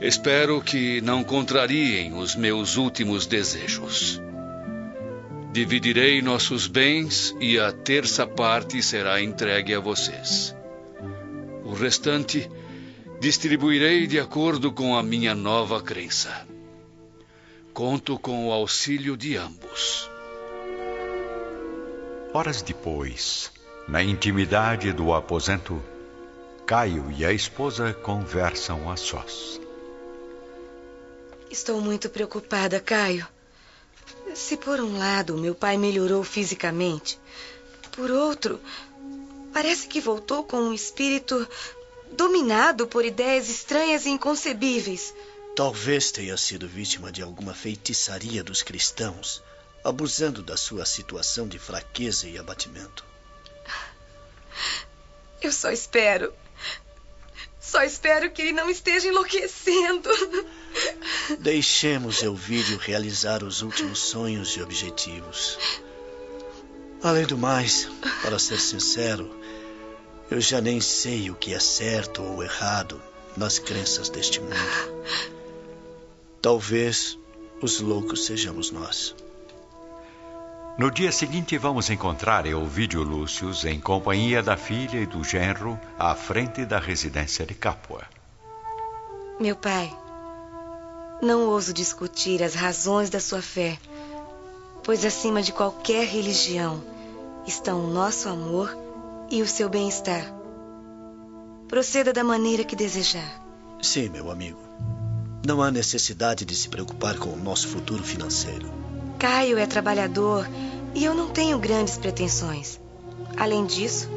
Espero 0.00 0.60
que 0.60 1.00
não 1.00 1.24
contrariem 1.24 2.14
os 2.14 2.36
meus 2.36 2.76
últimos 2.76 3.26
desejos. 3.26 4.20
Dividirei 5.58 6.22
nossos 6.22 6.68
bens 6.68 7.34
e 7.40 7.58
a 7.58 7.72
terça 7.72 8.24
parte 8.24 8.80
será 8.80 9.20
entregue 9.20 9.74
a 9.74 9.80
vocês. 9.80 10.54
O 11.64 11.74
restante 11.74 12.48
distribuirei 13.18 14.06
de 14.06 14.20
acordo 14.20 14.70
com 14.70 14.96
a 14.96 15.02
minha 15.02 15.34
nova 15.34 15.82
crença. 15.82 16.46
Conto 17.74 18.16
com 18.20 18.46
o 18.46 18.52
auxílio 18.52 19.16
de 19.16 19.36
ambos. 19.36 20.08
Horas 22.32 22.62
depois, 22.62 23.50
na 23.88 24.00
intimidade 24.00 24.92
do 24.92 25.12
aposento, 25.12 25.82
Caio 26.64 27.10
e 27.10 27.24
a 27.24 27.32
esposa 27.32 27.92
conversam 27.92 28.88
a 28.88 28.96
sós. 28.96 29.60
Estou 31.50 31.80
muito 31.80 32.08
preocupada, 32.08 32.78
Caio. 32.78 33.26
Se 34.34 34.56
por 34.56 34.80
um 34.80 34.98
lado 34.98 35.36
meu 35.36 35.54
pai 35.54 35.76
melhorou 35.76 36.22
fisicamente, 36.22 37.18
por 37.92 38.10
outro, 38.10 38.60
parece 39.52 39.88
que 39.88 40.00
voltou 40.00 40.44
com 40.44 40.58
um 40.58 40.72
espírito 40.72 41.48
dominado 42.12 42.86
por 42.86 43.04
ideias 43.04 43.48
estranhas 43.48 44.06
e 44.06 44.10
inconcebíveis. 44.10 45.14
Talvez 45.56 46.12
tenha 46.12 46.36
sido 46.36 46.68
vítima 46.68 47.10
de 47.10 47.22
alguma 47.22 47.52
feitiçaria 47.52 48.44
dos 48.44 48.62
cristãos, 48.62 49.42
abusando 49.84 50.42
da 50.42 50.56
sua 50.56 50.86
situação 50.86 51.48
de 51.48 51.58
fraqueza 51.58 52.28
e 52.28 52.38
abatimento. 52.38 53.04
Eu 55.40 55.52
só 55.52 55.70
espero. 55.70 56.32
Só 57.60 57.82
espero 57.82 58.30
que 58.30 58.42
ele 58.42 58.52
não 58.52 58.70
esteja 58.70 59.08
enlouquecendo. 59.08 60.08
Deixemos 61.38 62.22
Elvídio 62.22 62.78
realizar 62.78 63.44
os 63.44 63.62
últimos 63.62 63.98
sonhos 63.98 64.56
e 64.56 64.62
objetivos. 64.62 65.58
Além 67.02 67.26
do 67.26 67.38
mais, 67.38 67.88
para 68.22 68.38
ser 68.38 68.58
sincero, 68.58 69.30
eu 70.30 70.40
já 70.40 70.60
nem 70.60 70.80
sei 70.80 71.30
o 71.30 71.34
que 71.34 71.54
é 71.54 71.60
certo 71.60 72.22
ou 72.22 72.42
errado 72.42 73.00
nas 73.36 73.58
crenças 73.58 74.08
deste 74.08 74.40
mundo. 74.40 75.04
Talvez 76.42 77.18
os 77.62 77.80
loucos 77.80 78.26
sejamos 78.26 78.70
nós. 78.70 79.14
No 80.78 80.90
dia 80.90 81.10
seguinte, 81.10 81.58
vamos 81.58 81.90
encontrar 81.90 82.46
Elvídio 82.46 83.02
Lúcius 83.02 83.64
em 83.64 83.80
companhia 83.80 84.42
da 84.42 84.56
filha 84.56 84.98
e 84.98 85.06
do 85.06 85.24
genro 85.24 85.78
à 85.98 86.14
frente 86.14 86.64
da 86.64 86.78
residência 86.78 87.44
de 87.44 87.54
Capua. 87.54 88.04
Meu 89.40 89.56
pai, 89.56 89.92
não 91.20 91.48
ouso 91.48 91.72
discutir 91.72 92.42
as 92.42 92.54
razões 92.54 93.10
da 93.10 93.20
sua 93.20 93.42
fé, 93.42 93.78
pois 94.84 95.04
acima 95.04 95.42
de 95.42 95.52
qualquer 95.52 96.06
religião 96.06 96.82
estão 97.46 97.84
o 97.84 97.92
nosso 97.92 98.28
amor 98.28 98.76
e 99.30 99.42
o 99.42 99.46
seu 99.46 99.68
bem-estar. 99.68 100.32
Proceda 101.66 102.12
da 102.12 102.22
maneira 102.24 102.64
que 102.64 102.76
desejar. 102.76 103.42
Sim, 103.82 104.08
meu 104.08 104.30
amigo. 104.30 104.58
Não 105.46 105.62
há 105.62 105.70
necessidade 105.70 106.44
de 106.44 106.54
se 106.54 106.68
preocupar 106.68 107.18
com 107.18 107.30
o 107.30 107.36
nosso 107.36 107.68
futuro 107.68 108.02
financeiro. 108.02 108.70
Caio 109.18 109.58
é 109.58 109.66
trabalhador 109.66 110.48
e 110.94 111.04
eu 111.04 111.14
não 111.14 111.28
tenho 111.28 111.58
grandes 111.58 111.98
pretensões. 111.98 112.80
Além 113.36 113.66
disso, 113.66 114.08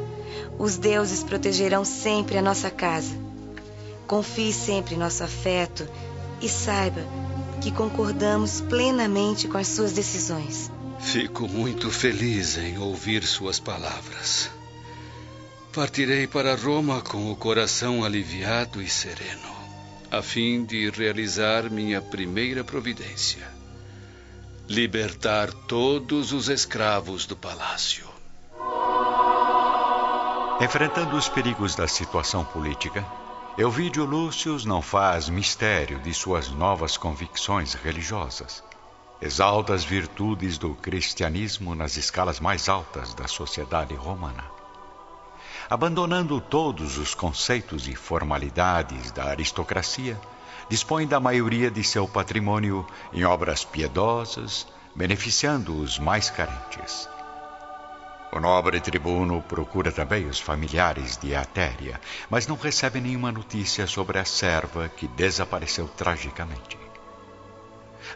os 0.58 0.76
deuses 0.76 1.22
protegerão 1.22 1.84
sempre 1.84 2.38
a 2.38 2.42
nossa 2.42 2.70
casa. 2.70 3.14
Confie 4.06 4.52
sempre 4.52 4.94
em 4.94 4.98
nosso 4.98 5.22
afeto 5.22 5.88
e 6.42 6.48
saiba 6.48 7.06
que 7.60 7.70
concordamos 7.70 8.60
plenamente 8.60 9.46
com 9.46 9.56
as 9.56 9.68
suas 9.68 9.92
decisões. 9.92 10.70
Fico 10.98 11.48
muito 11.48 11.90
feliz 11.90 12.58
em 12.58 12.78
ouvir 12.78 13.22
suas 13.24 13.60
palavras. 13.60 14.50
Partirei 15.72 16.26
para 16.26 16.54
Roma 16.54 17.00
com 17.00 17.30
o 17.30 17.36
coração 17.36 18.04
aliviado 18.04 18.82
e 18.82 18.88
sereno, 18.88 19.56
a 20.10 20.20
fim 20.20 20.64
de 20.64 20.90
realizar 20.90 21.70
minha 21.70 22.02
primeira 22.02 22.62
providência: 22.62 23.48
libertar 24.68 25.52
todos 25.52 26.32
os 26.32 26.48
escravos 26.48 27.26
do 27.26 27.36
palácio. 27.36 28.06
Enfrentando 30.60 31.16
os 31.16 31.28
perigos 31.28 31.74
da 31.74 31.88
situação 31.88 32.44
política, 32.44 33.04
Elvídio 33.58 34.06
Lúcio 34.06 34.56
não 34.64 34.80
faz 34.80 35.28
mistério 35.28 36.00
de 36.00 36.14
suas 36.14 36.48
novas 36.48 36.96
convicções 36.96 37.74
religiosas. 37.74 38.64
Exalta 39.20 39.74
as 39.74 39.84
virtudes 39.84 40.56
do 40.56 40.74
cristianismo 40.74 41.74
nas 41.74 41.98
escalas 41.98 42.40
mais 42.40 42.66
altas 42.66 43.12
da 43.12 43.28
sociedade 43.28 43.94
romana. 43.94 44.42
Abandonando 45.68 46.40
todos 46.40 46.96
os 46.96 47.14
conceitos 47.14 47.86
e 47.86 47.94
formalidades 47.94 49.12
da 49.12 49.24
aristocracia, 49.24 50.18
dispõe 50.66 51.06
da 51.06 51.20
maioria 51.20 51.70
de 51.70 51.84
seu 51.84 52.08
patrimônio 52.08 52.86
em 53.12 53.22
obras 53.22 53.66
piedosas, 53.66 54.66
beneficiando 54.96 55.78
os 55.78 55.98
mais 55.98 56.30
carentes. 56.30 57.06
O 58.34 58.40
nobre 58.40 58.80
tribuno 58.80 59.42
procura 59.42 59.92
também 59.92 60.26
os 60.26 60.40
familiares 60.40 61.18
de 61.18 61.34
Atéria, 61.34 62.00
mas 62.30 62.46
não 62.46 62.56
recebe 62.56 62.98
nenhuma 62.98 63.30
notícia 63.30 63.86
sobre 63.86 64.18
a 64.18 64.24
serva 64.24 64.88
que 64.88 65.06
desapareceu 65.06 65.86
tragicamente. 65.86 66.78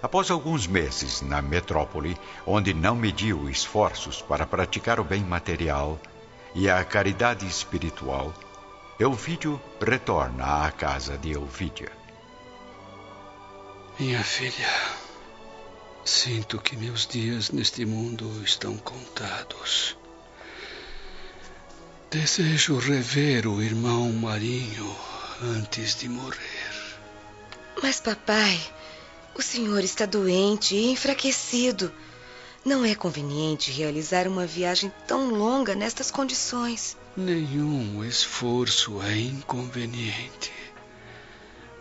Após 0.02 0.30
alguns 0.30 0.66
meses 0.66 1.20
na 1.20 1.42
metrópole, 1.42 2.18
onde 2.46 2.72
não 2.72 2.96
mediu 2.96 3.48
esforços 3.50 4.22
para 4.22 4.46
praticar 4.46 4.98
o 4.98 5.04
bem 5.04 5.22
material 5.22 6.00
e 6.54 6.68
a 6.68 6.82
caridade 6.82 7.46
espiritual, 7.46 8.32
Elvídio 8.98 9.60
retorna 9.78 10.64
à 10.64 10.72
casa 10.72 11.18
de 11.18 11.32
Elvídia. 11.32 11.92
Minha 13.98 14.24
filha, 14.24 14.72
sinto 16.06 16.58
que 16.58 16.74
meus 16.74 17.06
dias 17.06 17.50
neste 17.50 17.84
mundo 17.84 18.42
estão 18.42 18.78
contados. 18.78 19.96
Desejo 22.10 22.78
rever 22.78 23.48
o 23.48 23.60
irmão 23.60 24.12
Marinho 24.12 24.96
antes 25.42 25.96
de 25.96 26.08
morrer. 26.08 26.96
Mas, 27.82 28.00
papai, 28.00 28.60
o 29.34 29.42
senhor 29.42 29.82
está 29.82 30.06
doente 30.06 30.76
e 30.76 30.92
enfraquecido. 30.92 31.92
Não 32.64 32.84
é 32.84 32.94
conveniente 32.94 33.72
realizar 33.72 34.28
uma 34.28 34.46
viagem 34.46 34.92
tão 35.06 35.30
longa 35.30 35.74
nestas 35.74 36.10
condições. 36.10 36.96
Nenhum 37.16 38.04
esforço 38.04 39.02
é 39.02 39.16
inconveniente 39.18 40.52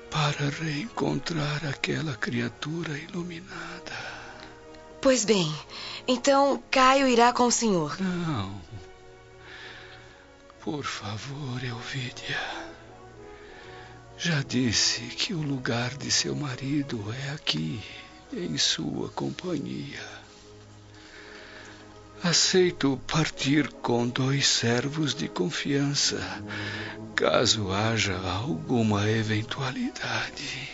para 0.10 0.50
reencontrar 0.50 1.66
aquela 1.68 2.16
criatura 2.16 2.98
iluminada. 2.98 3.94
Pois 5.02 5.24
bem, 5.24 5.54
então 6.08 6.64
Caio 6.72 7.08
irá 7.08 7.32
com 7.32 7.46
o 7.46 7.52
senhor. 7.52 7.96
Não. 8.02 8.60
Por 10.66 10.84
favor, 10.84 11.64
Elvídia. 11.64 12.40
Já 14.18 14.42
disse 14.42 15.02
que 15.02 15.32
o 15.32 15.40
lugar 15.40 15.96
de 15.96 16.10
seu 16.10 16.36
marido 16.36 17.06
é 17.28 17.34
aqui, 17.34 17.80
em 18.34 18.58
sua 18.58 19.10
companhia. 19.10 20.02
Aceito 22.24 23.00
partir 23.06 23.72
com 23.74 24.08
dois 24.08 24.48
servos 24.48 25.14
de 25.14 25.28
confiança, 25.28 26.20
caso 27.16 27.72
haja 27.72 28.18
alguma 28.18 29.08
eventualidade. 29.08 30.68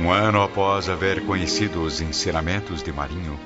Um 0.00 0.10
ano 0.10 0.42
após 0.42 0.88
haver 0.88 1.24
conhecido 1.24 1.84
os 1.84 2.00
ensinamentos 2.00 2.82
de 2.82 2.92
Marinho, 2.92 3.38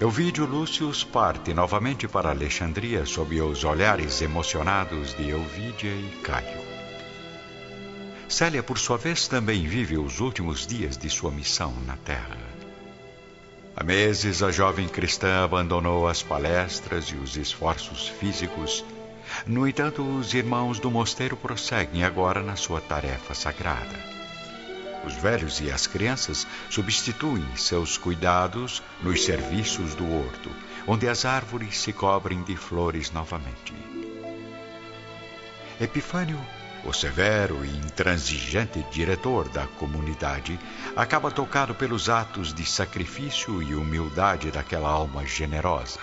Elvídio 0.00 0.46
Lúcius 0.46 1.04
parte 1.04 1.52
novamente 1.52 2.08
para 2.08 2.30
Alexandria 2.30 3.04
sob 3.04 3.38
os 3.42 3.64
olhares 3.64 4.22
emocionados 4.22 5.14
de 5.14 5.28
Elvídia 5.28 5.90
e 5.90 6.20
Caio. 6.22 6.64
Célia, 8.26 8.62
por 8.62 8.78
sua 8.78 8.96
vez, 8.96 9.28
também 9.28 9.66
vive 9.66 9.98
os 9.98 10.18
últimos 10.20 10.66
dias 10.66 10.96
de 10.96 11.10
sua 11.10 11.30
missão 11.30 11.74
na 11.86 11.98
Terra. 11.98 12.38
Há 13.76 13.84
meses, 13.84 14.42
a 14.42 14.50
jovem 14.50 14.88
cristã 14.88 15.44
abandonou 15.44 16.08
as 16.08 16.22
palestras 16.22 17.04
e 17.08 17.16
os 17.16 17.36
esforços 17.36 18.08
físicos. 18.08 18.82
No 19.46 19.68
entanto, 19.68 20.02
os 20.02 20.32
irmãos 20.32 20.80
do 20.80 20.90
mosteiro 20.90 21.36
prosseguem 21.36 22.04
agora 22.04 22.42
na 22.42 22.56
sua 22.56 22.80
tarefa 22.80 23.34
sagrada. 23.34 24.19
Os 25.04 25.14
velhos 25.14 25.60
e 25.60 25.70
as 25.70 25.86
crianças 25.86 26.46
substituem 26.68 27.44
seus 27.56 27.96
cuidados 27.96 28.82
nos 29.02 29.24
serviços 29.24 29.94
do 29.94 30.04
horto, 30.04 30.50
onde 30.86 31.08
as 31.08 31.24
árvores 31.24 31.78
se 31.78 31.92
cobrem 31.92 32.42
de 32.42 32.56
flores 32.56 33.10
novamente. 33.10 33.72
Epifânio, 35.80 36.38
o 36.84 36.92
severo 36.92 37.64
e 37.64 37.68
intransigente 37.68 38.84
diretor 38.90 39.48
da 39.48 39.66
comunidade, 39.66 40.58
acaba 40.94 41.30
tocado 41.30 41.74
pelos 41.74 42.10
atos 42.10 42.52
de 42.52 42.66
sacrifício 42.66 43.62
e 43.62 43.74
humildade 43.74 44.50
daquela 44.50 44.90
alma 44.90 45.24
generosa. 45.26 46.00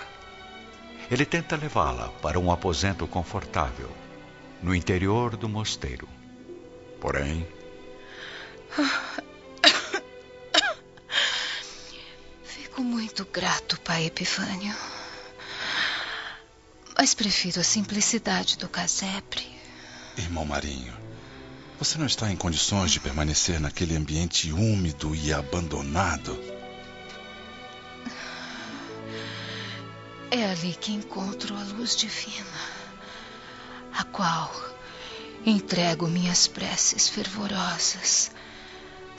Ele 1.10 1.24
tenta 1.24 1.56
levá-la 1.56 2.08
para 2.20 2.38
um 2.38 2.50
aposento 2.50 3.06
confortável, 3.06 3.90
no 4.62 4.74
interior 4.74 5.36
do 5.36 5.48
mosteiro. 5.48 6.08
Porém, 7.00 7.46
Fico 12.42 12.82
muito 12.82 13.24
grato, 13.26 13.78
pai 13.80 14.06
Epifânio. 14.06 14.74
Mas 16.96 17.14
prefiro 17.14 17.60
a 17.60 17.64
simplicidade 17.64 18.58
do 18.58 18.68
casebre. 18.68 19.46
Irmão 20.16 20.44
Marinho, 20.44 20.96
você 21.78 21.96
não 21.96 22.06
está 22.06 22.28
em 22.30 22.36
condições 22.36 22.90
de 22.90 22.98
permanecer 22.98 23.60
naquele 23.60 23.96
ambiente 23.96 24.52
úmido 24.52 25.14
e 25.14 25.32
abandonado? 25.32 26.36
É 30.30 30.44
ali 30.44 30.74
que 30.74 30.92
encontro 30.92 31.56
a 31.56 31.62
luz 31.62 31.96
divina, 31.96 32.46
a 33.92 34.04
qual 34.04 34.52
entrego 35.46 36.08
minhas 36.08 36.46
preces 36.46 37.08
fervorosas 37.08 38.30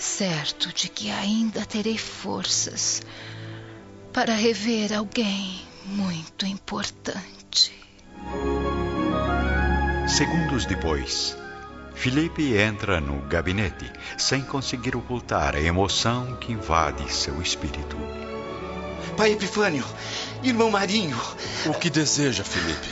certo 0.01 0.73
de 0.73 0.89
que 0.89 1.11
ainda 1.11 1.65
terei 1.65 1.97
forças 1.97 3.01
para 4.13 4.33
rever 4.33 4.93
alguém 4.93 5.61
muito 5.85 6.45
importante. 6.45 7.73
Segundos 10.07 10.65
depois, 10.65 11.37
Felipe 11.93 12.55
entra 12.57 13.01
no 13.01 13.21
gabinete 13.27 13.91
sem 14.17 14.41
conseguir 14.41 14.95
ocultar 14.95 15.55
a 15.55 15.61
emoção 15.61 16.37
que 16.37 16.53
invade 16.53 17.11
seu 17.13 17.41
espírito. 17.41 17.97
Pai 19.17 19.33
Epifânio, 19.33 19.85
irmão 20.41 20.71
Marinho. 20.71 21.19
O 21.65 21.73
que 21.73 21.89
deseja, 21.89 22.43
Felipe? 22.43 22.87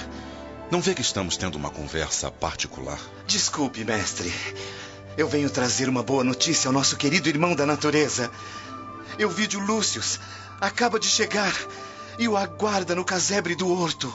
Não 0.70 0.82
vê 0.82 0.94
que 0.94 1.02
estamos 1.02 1.38
tendo 1.38 1.56
uma 1.56 1.70
conversa 1.70 2.30
particular? 2.30 3.00
Desculpe, 3.26 3.86
mestre. 3.86 4.34
Eu 5.18 5.28
venho 5.28 5.50
trazer 5.50 5.90
uma 5.90 6.04
boa 6.04 6.24
notícia 6.24 6.70
ao 6.70 6.74
nosso 6.74 6.96
querido 6.96 7.28
irmão 7.28 7.56
da 7.56 7.66
natureza. 7.66 8.30
Euvídio 9.18 9.60
Lúcius 9.60 10.20
acaba 10.62 11.00
de 11.00 11.08
chegar 11.08 11.54
e 12.20 12.28
o 12.28 12.38
aguarda 12.38 12.94
no 12.94 13.04
casebre 13.04 13.56
do 13.56 13.68
horto. 13.68 14.14